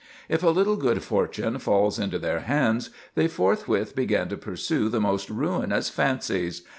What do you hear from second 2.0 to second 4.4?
their hands, they forthwith begin to